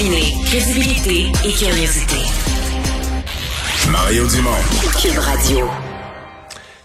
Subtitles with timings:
[0.00, 2.16] Combiner crédibilité et curiosité.
[3.90, 4.50] Mario Dumont.
[4.98, 5.68] Cube Radio.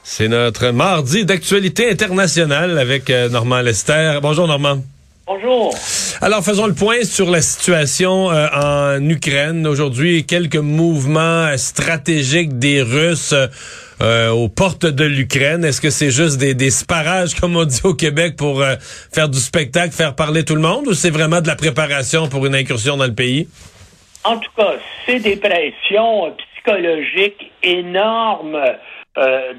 [0.03, 4.19] C'est notre mardi d'actualité internationale avec euh, Normand Lester.
[4.21, 4.83] Bonjour Normand.
[5.27, 5.73] Bonjour.
[6.21, 9.67] Alors faisons le point sur la situation euh, en Ukraine.
[9.67, 13.35] Aujourd'hui, quelques mouvements stratégiques des Russes
[14.01, 15.65] euh, aux portes de l'Ukraine.
[15.65, 18.75] Est-ce que c'est juste des, des sparages, comme on dit au Québec, pour euh,
[19.13, 22.45] faire du spectacle, faire parler tout le monde, ou c'est vraiment de la préparation pour
[22.45, 23.49] une incursion dans le pays?
[24.23, 24.75] En tout cas,
[25.05, 28.57] c'est des pressions psychologiques énormes.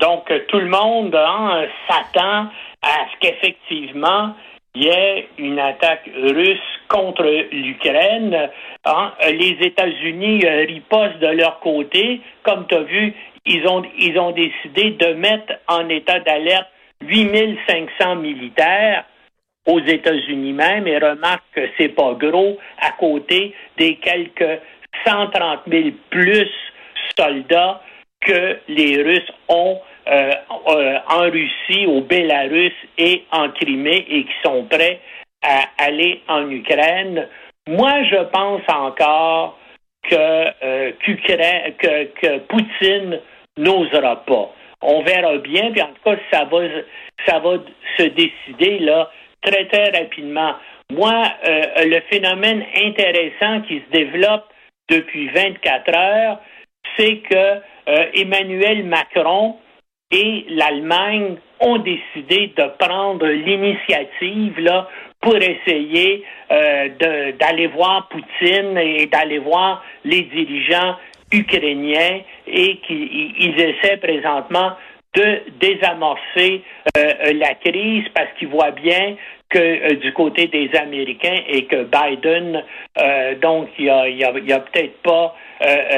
[0.01, 2.51] Donc, tout le monde hein, s'attend
[2.83, 4.35] à ce qu'effectivement,
[4.77, 6.59] il y ait une attaque russe
[6.89, 8.51] contre l'Ukraine.
[8.85, 9.13] Hein.
[9.27, 12.21] Les États-Unis euh, ripostent de leur côté.
[12.43, 13.15] Comme tu as vu,
[13.47, 16.69] ils ont, ils ont décidé de mettre en état d'alerte
[17.07, 19.05] 8500 militaires
[19.67, 24.61] aux États-Unis même et remarque que c'est pas gros à côté des quelques
[25.07, 26.51] 130 000 plus
[27.19, 27.81] soldats
[28.21, 29.79] que les Russes ont
[30.09, 30.31] euh,
[30.69, 35.01] euh, en Russie, au Bélarus et en Crimée et qui sont prêts
[35.43, 37.27] à aller en Ukraine.
[37.67, 39.59] Moi, je pense encore
[40.09, 43.21] que, euh, que, Poutine
[43.57, 44.55] n'osera pas.
[44.81, 46.59] On verra bien, puis en tout cas, ça va,
[47.27, 47.57] ça va
[47.99, 49.11] se décider là
[49.43, 50.55] très très rapidement.
[50.93, 54.45] Moi, le phénomène intéressant qui se développe
[54.89, 56.41] depuis 24 heures,
[56.97, 57.61] c'est que
[58.15, 59.57] Emmanuel Macron
[60.11, 64.89] et l'Allemagne ont décidé de prendre l'initiative là
[65.21, 70.97] pour essayer euh, d'aller voir Poutine et d'aller voir les dirigeants
[71.33, 74.73] ukrainiens et qu'ils essaient présentement
[75.17, 76.63] de désamorcer
[76.97, 79.17] euh, la crise parce qu'ils voient bien
[79.49, 82.63] que euh, du côté des Américains et que Biden,
[82.99, 85.35] euh, donc, il a, y a, a peut-être pas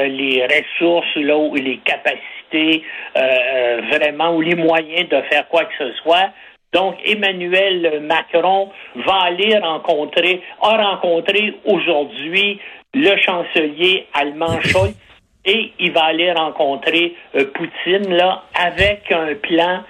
[0.07, 2.81] les ressources là ou les capacités
[3.13, 6.29] vraiment ou les moyens de faire quoi que ce soit.
[6.71, 12.61] Donc, Emmanuel Macron va aller rencontrer, a rencontré aujourd'hui
[12.93, 14.95] le chancelier allemand Scholz
[15.45, 19.83] et il va aller rencontrer euh, Poutine là avec un plan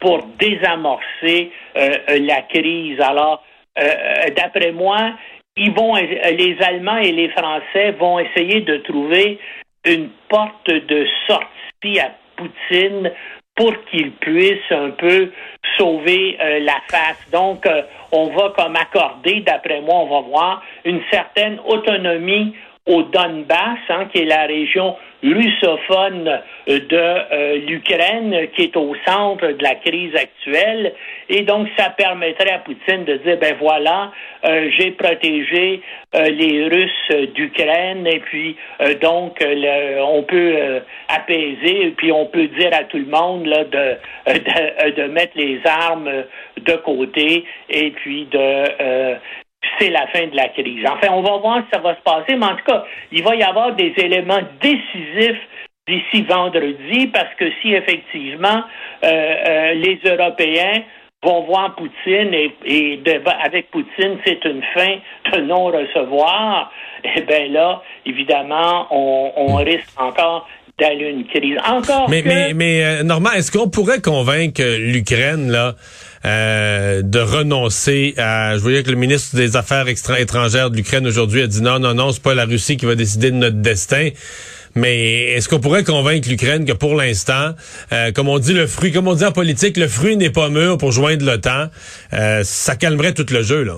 [0.00, 3.00] pour désamorcer euh, la crise.
[3.00, 3.42] Alors,
[3.78, 3.90] euh,
[4.36, 5.12] d'après moi,
[5.56, 9.38] ils vont, les Allemands et les Français vont essayer de trouver
[9.84, 13.12] une porte de sortie à Poutine
[13.54, 15.30] pour qu'il puisse un peu
[15.78, 17.30] sauver la face.
[17.30, 17.68] Donc,
[18.10, 22.56] on va comme accorder, d'après moi, on va voir une certaine autonomie
[22.86, 26.28] au Donbass, hein, qui est la région russophone
[26.68, 30.92] euh, de euh, l'Ukraine, qui est au centre de la crise actuelle.
[31.30, 34.12] Et donc, ça permettrait à Poutine de dire, ben voilà,
[34.44, 35.80] euh, j'ai protégé
[36.12, 38.56] les Russes d'Ukraine, et puis
[39.02, 43.96] donc, on peut apaiser, et puis on peut dire à tout le monde là, de,
[44.28, 46.08] de, de mettre les armes
[46.56, 49.16] de côté, et puis de
[49.78, 50.84] c'est la fin de la crise.
[50.86, 53.34] Enfin, on va voir si ça va se passer, mais en tout cas, il va
[53.34, 55.40] y avoir des éléments décisifs
[55.86, 58.62] d'ici vendredi, parce que si effectivement
[59.04, 60.82] euh, euh, les Européens
[61.22, 62.32] vont voir Poutine
[62.64, 63.00] et,
[63.42, 64.96] avec Poutine, c'est une fin
[65.32, 66.70] de non-recevoir,
[67.04, 70.48] eh bien là, évidemment, on, risque encore
[70.78, 71.56] d'aller une crise.
[71.66, 75.74] Encore mais, mais, mais euh, Normand, est-ce qu'on pourrait convaincre l'Ukraine, là,
[76.26, 78.56] euh, de renoncer à.
[78.56, 81.94] Je voyais que le ministre des Affaires étrangères de l'Ukraine aujourd'hui a dit non, non,
[81.94, 84.10] non, c'est pas la Russie qui va décider de notre destin.
[84.76, 87.50] Mais est-ce qu'on pourrait convaincre l'Ukraine que pour l'instant,
[87.92, 90.48] euh, comme on dit le fruit, comme on dit en politique, le fruit n'est pas
[90.48, 91.66] mûr pour joindre l'OTAN,
[92.12, 93.76] euh, ça calmerait tout le jeu, là.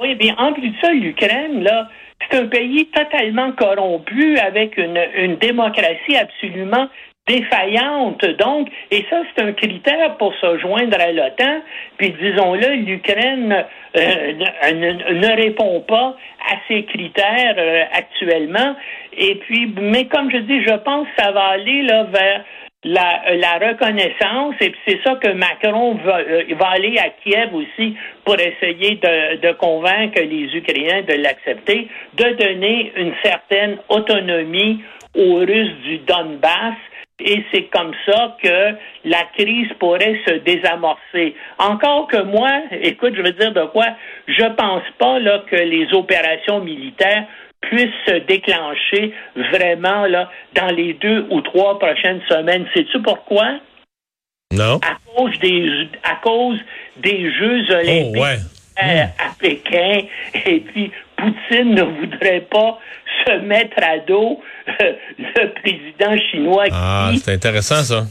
[0.00, 1.88] Oui, bien, en plus de ça, l'Ukraine, là,
[2.30, 6.88] c'est un pays totalement corrompu avec une, une démocratie absolument
[7.28, 8.24] défaillante.
[8.38, 11.60] Donc, et ça, c'est un critère pour se joindre à l'OTAN.
[11.98, 13.64] Puis, disons-le, l'Ukraine
[13.96, 14.32] euh,
[14.72, 16.16] ne, répond pas
[16.50, 18.74] à ces critères euh, actuellement.
[19.16, 22.44] Et puis, mais comme je dis, je pense que ça va aller là vers
[22.84, 27.96] la, la reconnaissance, et c'est ça que Macron va, euh, va, aller à Kiev aussi
[28.24, 34.80] pour essayer de, de convaincre les Ukrainiens de l'accepter, de donner une certaine autonomie
[35.16, 36.76] aux Russes du Donbass
[37.20, 38.74] et c'est comme ça que
[39.04, 41.34] la crise pourrait se désamorcer.
[41.58, 42.50] Encore que moi,
[42.82, 43.86] écoute, je veux dire de quoi,
[44.26, 47.24] je pense pas là que les opérations militaires
[47.60, 52.66] puissent se déclencher vraiment là dans les deux ou trois prochaines semaines.
[52.72, 53.58] Sais-tu pourquoi?
[54.52, 54.76] Non.
[54.76, 56.58] À cause des à cause
[56.98, 59.02] des Jeux oh, olympiques ouais.
[59.18, 60.02] à Pékin
[60.46, 62.78] et puis Poutine ne voudrait pas
[63.26, 64.40] se mettre à dos
[64.80, 66.66] euh, le président chinois.
[66.72, 68.06] Ah, c'est intéressant ça.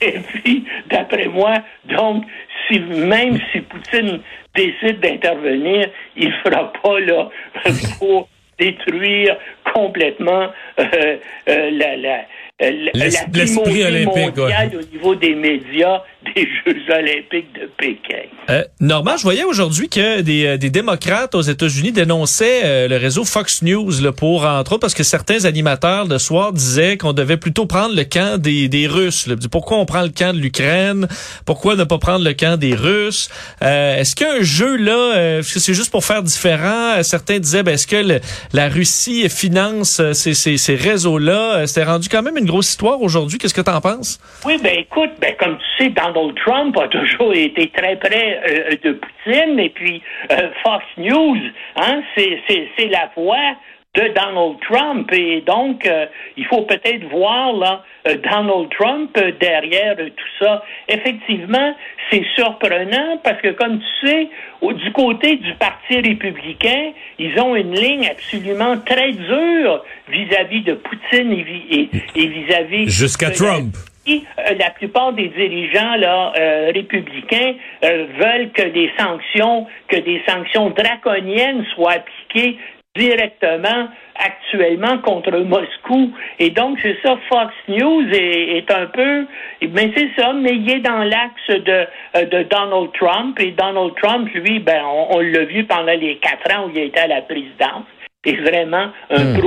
[0.00, 2.24] Et puis, d'après moi, donc,
[2.68, 4.20] si, même si Poutine
[4.54, 7.28] décide d'intervenir, il ne fera pas là
[7.98, 8.28] pour
[8.58, 9.36] détruire
[9.74, 10.48] complètement
[10.78, 11.16] euh,
[11.48, 12.24] euh, la, la,
[12.60, 16.02] l'esprit olympique mondiale au niveau des médias
[16.34, 18.28] des Jeux olympiques de Pékin.
[18.50, 22.96] Euh, Normand, je voyais aujourd'hui que des, euh, des, démocrates aux États-Unis dénonçaient euh, le
[22.96, 27.12] réseau Fox News là, pour, entre autres, parce que certains animateurs de soir disaient qu'on
[27.12, 29.26] devait plutôt prendre le camp des, des Russes.
[29.26, 29.36] Là.
[29.50, 31.08] Pourquoi on prend le camp de l'Ukraine?
[31.46, 33.30] Pourquoi ne pas prendre le camp des Russes?
[33.60, 37.02] est-ce qu'un jeu là, est-ce que c'est juste pour faire différent?
[37.02, 38.20] Certains disaient, ben, est-ce que
[38.52, 41.66] la Russie finance ces, ces, ces réseaux-là?
[41.66, 43.38] C'était rendu quand même une grosse histoire aujourd'hui.
[43.38, 44.20] Qu'est-ce que tu en penses?
[44.44, 48.76] Oui, ben écoute, ben, comme tu sais, Donald Trump a toujours été très près euh,
[48.82, 51.38] de Poutine et puis euh, Fox News,
[51.76, 53.56] hein, c'est la voix
[53.94, 56.06] de Donald Trump et donc euh,
[56.36, 60.64] il faut peut-être voir là Donald Trump derrière tout ça.
[60.88, 61.74] Effectivement,
[62.10, 64.28] c'est surprenant parce que comme tu sais,
[64.62, 71.32] du côté du Parti républicain, ils ont une ligne absolument très dure vis-à-vis de Poutine
[71.32, 73.74] et vis-à-vis jusqu'à Trump.
[74.06, 77.54] Euh, la plupart des dirigeants là, euh, républicains
[77.84, 82.58] euh, veulent que des sanctions, que des sanctions draconiennes soient appliquées
[82.96, 86.12] directement actuellement contre Moscou.
[86.38, 89.26] Et donc, c'est ça, Fox News est, un peu,
[89.62, 91.86] mais c'est ça, mais il est dans l'axe de,
[92.24, 93.40] de Donald Trump.
[93.40, 97.00] Et Donald Trump, lui, ben, on, l'a vu pendant les quatre ans où il était
[97.00, 97.86] à la présidence,
[98.24, 99.40] est vraiment un hmm.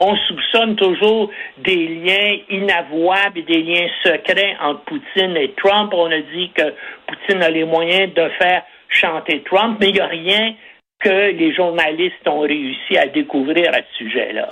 [0.00, 5.92] On soupçonne toujours des liens inavouables et des liens secrets entre Poutine et Trump.
[5.94, 6.74] On a dit que
[7.06, 10.54] Poutine a les moyens de faire chanter Trump, mais il n'y a rien
[11.00, 14.48] que les journalistes ont réussi à découvrir à ce sujet-là.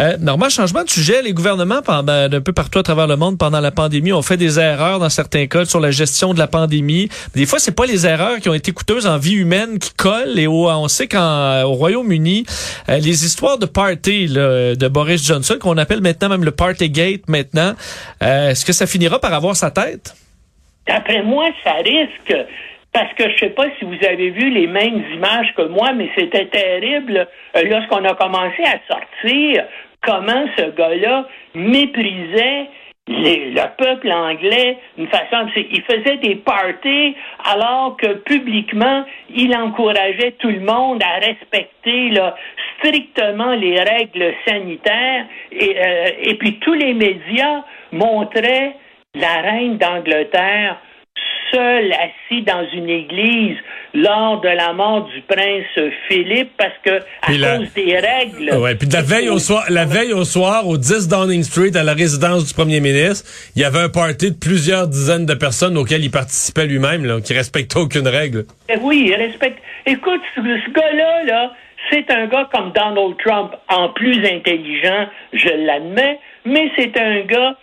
[0.00, 3.38] Euh, Normand, changement de sujet, les gouvernements pendant, d'un peu partout à travers le monde
[3.38, 6.48] pendant la pandémie ont fait des erreurs dans certains cas sur la gestion de la
[6.48, 7.08] pandémie.
[7.36, 10.38] Des fois, c'est pas les erreurs qui ont été coûteuses en vie humaine qui collent.
[10.38, 12.46] Et on sait qu'au Royaume-Uni,
[12.88, 17.74] euh, les histoires de party de Boris Johnson, qu'on appelle maintenant même le Partygate maintenant,
[18.22, 20.14] euh, est-ce que ça finira par avoir sa tête?
[20.86, 22.34] D'après moi, ça risque.
[22.92, 26.10] Parce que je sais pas si vous avez vu les mêmes images que moi, mais
[26.16, 29.64] c'était terrible euh, lorsqu'on a commencé à sortir
[30.02, 32.68] comment ce gars-là méprisait
[33.08, 35.48] le peuple anglais d'une façon.
[35.56, 39.04] Il faisait des parties alors que publiquement,
[39.34, 42.36] il encourageait tout le monde à respecter là,
[42.78, 45.26] strictement les règles sanitaires.
[45.50, 48.76] Et, euh, et puis tous les médias montraient
[49.14, 50.78] la reine d'Angleterre
[51.52, 53.56] seul assis dans une église
[53.94, 58.56] lors de la mort du prince Philippe parce que à cause des règles.
[58.56, 61.82] Ouais, puis la veille au soir, la veille au soir au 10 Downing Street à
[61.82, 65.76] la résidence du premier ministre, il y avait un party de plusieurs dizaines de personnes
[65.76, 68.44] auxquelles il participait lui-même qui respectait aucune règle.
[68.68, 69.58] Eh oui, il respecte.
[69.86, 71.52] Écoute, ce, gars-là là,
[71.90, 77.56] c'est un gars comme Donald Trump en plus intelligent, je l'admets, mais c'est un gars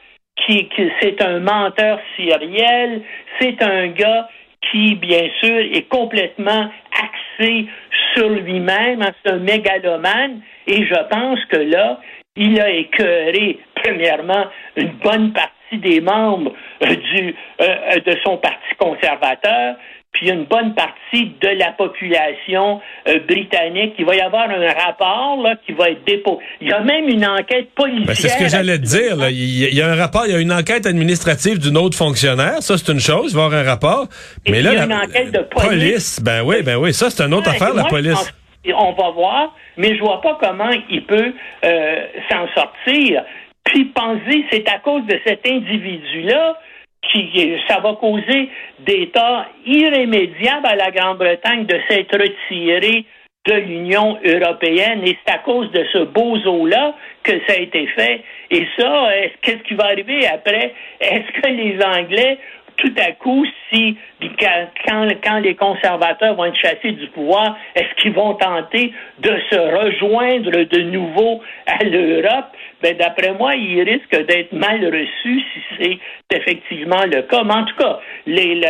[0.46, 0.70] qui,
[1.02, 3.02] c'est un menteur sériel,
[3.40, 4.30] c'est un gars
[4.72, 7.68] qui, bien sûr, est complètement axé
[8.14, 12.00] sur lui-même, hein, c'est un mégalomane, et je pense que là,
[12.36, 16.54] il a écœuré, premièrement, une bonne partie des membres
[16.84, 19.76] euh, du, euh, de son parti conservateur,
[20.12, 23.94] puis une bonne partie de la population euh, britannique.
[24.00, 26.40] Il va y avoir un rapport là, qui va être déposé.
[26.62, 28.08] Il y a même une enquête policière.
[28.08, 29.16] Ben, c'est ce que j'allais te dire.
[29.16, 29.30] Là.
[29.30, 32.62] Il, y a un rapport, il y a une enquête administrative d'une autre fonctionnaire.
[32.62, 34.08] Ça, c'est une chose, il va y avoir un rapport.
[34.48, 36.20] Mais là, il y a une enquête de police.
[36.22, 36.94] Ben oui, ben oui.
[36.94, 38.34] Ça, c'est une autre affaire, la police.
[38.76, 41.96] On va voir, mais je vois pas comment il peut euh,
[42.30, 43.24] s'en sortir.
[43.64, 46.58] Puis pensez, c'est à cause de cet individu-là
[47.02, 53.06] qui, ça va causer des torts irrémédiables à la Grande-Bretagne de s'être retirée
[53.46, 58.22] de l'Union européenne et c'est à cause de ce bozo-là que ça a été fait.
[58.52, 59.10] Et ça,
[59.42, 60.74] qu'est-ce qui va arriver après?
[61.00, 62.38] Est-ce que les Anglais
[62.80, 63.98] tout à coup, si
[64.40, 69.56] quand, quand, les conservateurs vont être chassés du pouvoir, est-ce qu'ils vont tenter de se
[69.56, 72.46] rejoindre de nouveau à l'Europe?
[72.82, 77.44] Ben, d'après moi, ils risquent d'être mal reçus si c'est effectivement le cas.
[77.44, 78.62] Mais en tout cas, les,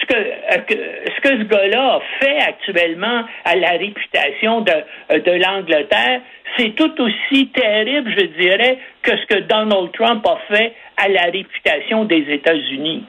[0.00, 6.20] ce, que, ce que ce gars-là a fait actuellement à la réputation de, de l'Angleterre,
[6.56, 11.22] c'est tout aussi terrible, je dirais, que ce que Donald Trump a fait à la
[11.22, 13.04] réputation des États-Unis.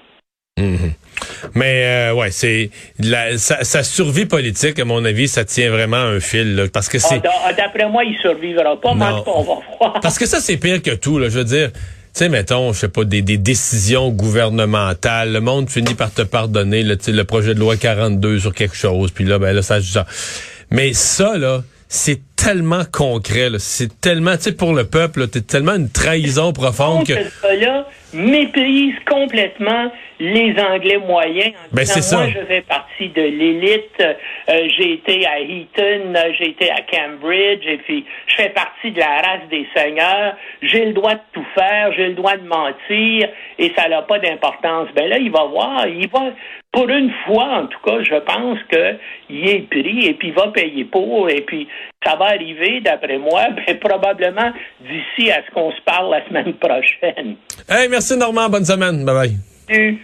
[0.57, 0.91] Mm-hmm.
[1.53, 5.97] Mais euh, ouais, c'est la, sa, sa, survie politique, à mon avis, ça tient vraiment
[5.97, 6.55] un fil.
[6.55, 7.21] Là, parce que c'est.
[7.45, 8.93] Ah, D'après moi, il survivra pas.
[8.93, 9.23] Non.
[9.27, 9.99] on va voir.
[10.01, 11.19] Parce que ça, c'est pire que tout.
[11.19, 11.71] Là, je veux dire.
[11.71, 15.31] Tu sais, mettons, je sais pas, des, des, décisions gouvernementales.
[15.31, 19.11] Le monde finit par te pardonner là, le projet de loi 42 sur quelque chose.
[19.11, 20.05] Puis là, ben là, ça, genre.
[20.71, 25.75] Mais ça, là, c'est tellement concret, c'est tellement, tu sais, pour le peuple, c'est tellement
[25.75, 27.13] une trahison profonde que...
[27.13, 31.53] Là méprise complètement les Anglais moyens.
[31.55, 32.17] En ben, ça.
[32.17, 34.01] Moi, je fais partie de l'élite.
[34.01, 38.99] Euh, j'ai été à Eton, j'ai été à Cambridge, et puis je fais partie de
[38.99, 40.35] la race des seigneurs.
[40.61, 44.19] J'ai le droit de tout faire, j'ai le droit de mentir, et ça n'a pas
[44.19, 44.87] d'importance.
[44.95, 46.31] Ben là, il va voir, il va,
[46.77, 50.49] pour une fois, en tout cas, je pense qu'il est pris, et puis il va
[50.49, 51.67] payer pour, et puis
[52.05, 56.53] ça va arriver, d'après moi, ben, probablement d'ici à ce qu'on se parle la semaine
[56.53, 57.35] prochaine.
[57.67, 59.03] Hey, merci Normand, bonne semaine.
[59.03, 59.31] Bye bye.
[59.67, 59.97] Salut.